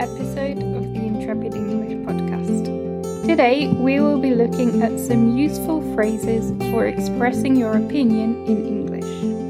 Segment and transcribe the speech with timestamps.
[0.00, 3.26] episode of the Intrepid English podcast.
[3.26, 9.44] Today, we will be looking at some useful phrases for expressing your opinion in English.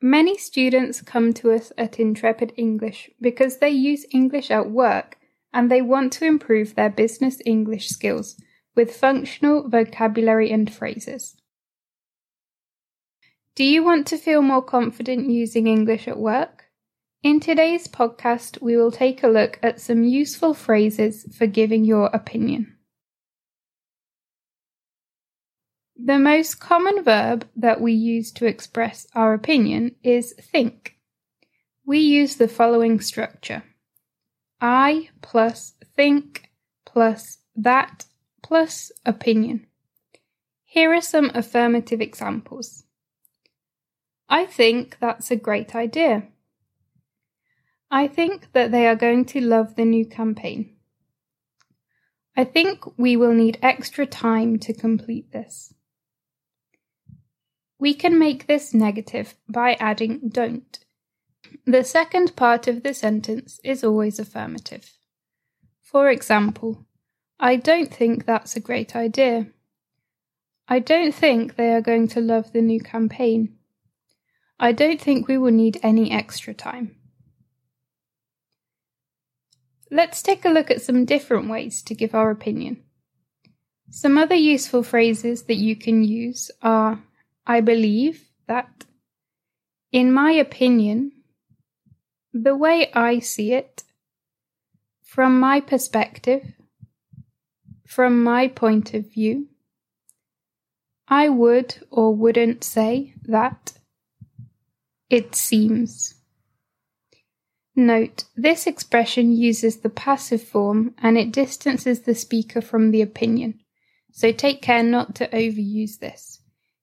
[0.00, 5.18] Many students come to us at Intrepid English because they use English at work
[5.52, 8.36] and they want to improve their business English skills
[8.74, 11.36] with functional vocabulary and phrases.
[13.56, 16.64] Do you want to feel more confident using English at work?
[17.22, 22.06] In today's podcast, we will take a look at some useful phrases for giving your
[22.06, 22.76] opinion.
[25.96, 30.96] The most common verb that we use to express our opinion is think.
[31.86, 33.62] We use the following structure
[34.60, 36.50] I plus think
[36.84, 38.06] plus that
[38.42, 39.68] plus opinion.
[40.64, 42.83] Here are some affirmative examples.
[44.34, 46.24] I think that's a great idea.
[47.88, 50.74] I think that they are going to love the new campaign.
[52.36, 55.72] I think we will need extra time to complete this.
[57.78, 60.80] We can make this negative by adding don't.
[61.64, 64.94] The second part of the sentence is always affirmative.
[65.80, 66.84] For example,
[67.38, 69.46] I don't think that's a great idea.
[70.66, 73.58] I don't think they are going to love the new campaign.
[74.58, 76.96] I don't think we will need any extra time.
[79.90, 82.82] Let's take a look at some different ways to give our opinion.
[83.90, 87.02] Some other useful phrases that you can use are
[87.46, 88.84] I believe that,
[89.92, 91.12] in my opinion,
[92.32, 93.84] the way I see it,
[95.02, 96.54] from my perspective,
[97.86, 99.48] from my point of view,
[101.06, 103.74] I would or wouldn't say that,
[105.14, 106.14] it seems.
[107.76, 113.60] Note, this expression uses the passive form and it distances the speaker from the opinion,
[114.10, 116.40] so take care not to overuse this.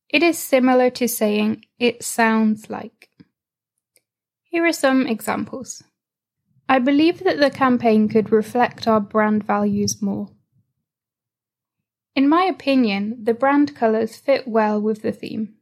[0.07, 3.09] It is similar to saying, it sounds like.
[4.43, 5.83] Here are some examples.
[6.69, 10.29] I believe that the campaign could reflect our brand values more.
[12.15, 15.55] In my opinion, the brand colours fit well with the theme.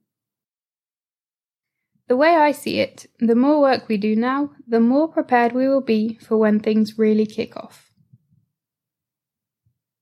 [2.09, 5.67] The way I see it, the more work we do now, the more prepared we
[5.67, 7.91] will be for when things really kick off.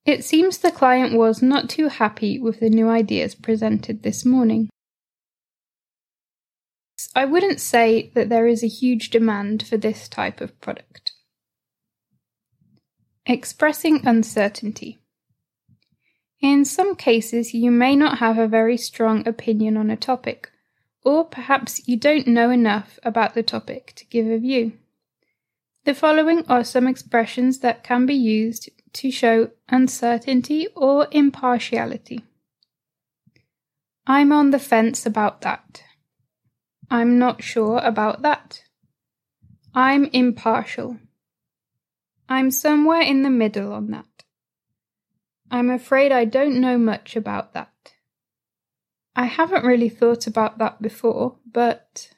[0.06, 4.69] It seems the client was not too happy with the new ideas presented this morning.
[7.13, 11.12] I wouldn't say that there is a huge demand for this type of product.
[13.25, 15.00] Expressing uncertainty.
[16.40, 20.51] In some cases, you may not have a very strong opinion on a topic
[21.07, 24.73] or perhaps you don't know enough about the topic to give a view.
[25.85, 32.25] The following are some expressions that can be used to show uncertainty or impartiality.
[34.06, 35.81] I'm on the fence about that.
[36.91, 38.63] I'm not sure about that.
[39.73, 40.97] I'm impartial.
[42.28, 44.25] I'm somewhere in the middle on that.
[45.50, 47.72] I'm afraid I don't know much about that.
[49.17, 52.11] I haven't really thought about that before, but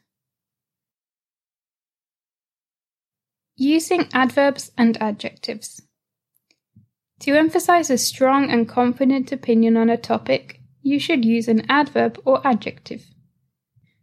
[3.55, 5.81] using adverbs and adjectives.
[7.21, 12.19] To emphasize a strong and confident opinion on a topic, you should use an adverb
[12.25, 13.05] or adjective.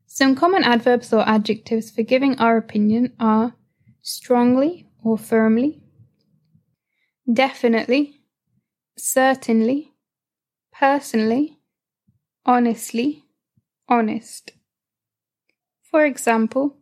[0.07, 3.57] Some common adverbs or adjectives for giving our opinion are
[4.01, 5.83] strongly or firmly,
[7.31, 8.23] definitely,
[8.97, 9.93] certainly,
[10.73, 11.56] personally,
[12.47, 13.25] honestly,
[13.89, 14.53] honest.
[15.83, 16.77] For example,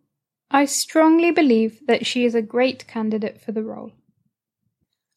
[0.50, 3.92] I strongly believe that she is a great candidate for the role.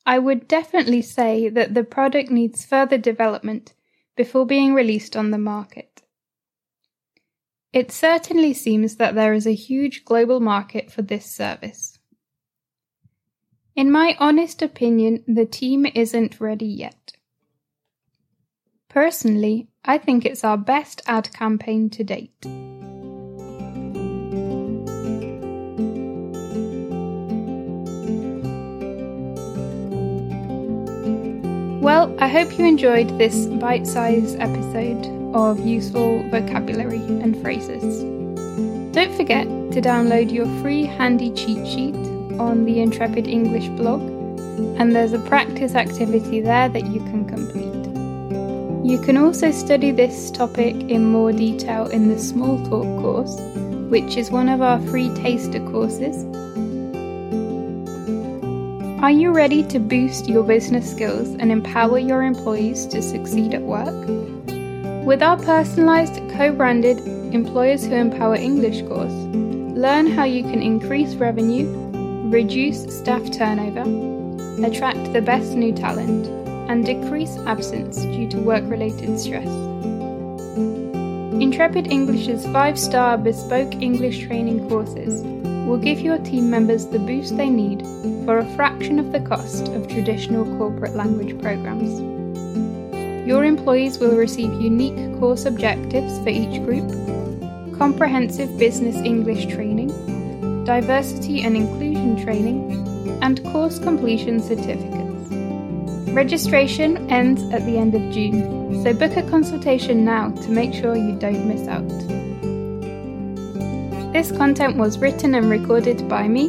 [0.05, 3.73] I would definitely say that the product needs further development
[4.15, 6.01] before being released on the market.
[7.73, 11.99] It certainly seems that there is a huge global market for this service.
[13.75, 17.13] In my honest opinion, the team isn't ready yet.
[18.89, 22.45] Personally, I think it's our best ad campaign to date.
[31.81, 38.03] Well, I hope you enjoyed this bite sized episode of useful vocabulary and phrases.
[38.93, 41.95] Don't forget to download your free handy cheat sheet
[42.41, 44.01] on the Intrepid English blog,
[44.77, 47.76] and there's a practice activity there that you can complete.
[48.87, 53.35] You can also study this topic in more detail in the Small Talk course,
[53.89, 56.23] which is one of our free taster courses.
[59.03, 63.61] Are you ready to boost your business skills and empower your employees to succeed at
[63.61, 64.07] work?
[65.05, 71.13] With our personalized, co branded Employers Who Empower English course, learn how you can increase
[71.15, 71.67] revenue,
[72.29, 73.81] reduce staff turnover,
[74.65, 79.47] attract the best new talent, and decrease absence due to work related stress.
[81.41, 85.21] Intrepid English's five star bespoke English training courses
[85.67, 87.81] will give your team members the boost they need
[88.25, 91.99] for a fraction of the cost of traditional corporate language programs.
[93.27, 96.89] Your employees will receive unique course objectives for each group,
[97.77, 99.89] comprehensive business English training,
[100.63, 105.06] diversity and inclusion training, and course completion certificates.
[106.17, 110.95] Registration ends at the end of June, so book a consultation now to make sure
[110.95, 111.87] you don't miss out.
[114.13, 116.45] This content was written and recorded by me,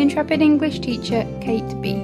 [0.00, 1.94] Intrepid English teacher Kate B.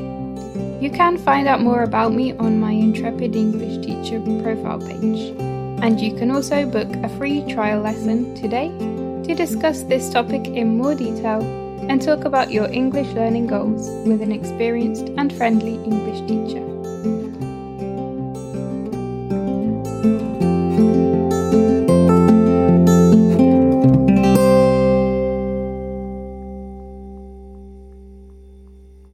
[0.81, 5.39] You can find out more about me on my Intrepid English teacher profile page,
[5.85, 8.71] and you can also book a free trial lesson today
[9.23, 11.43] to discuss this topic in more detail
[11.89, 16.74] and talk about your English learning goals with an experienced and friendly English teacher.
[20.05, 20.34] thank you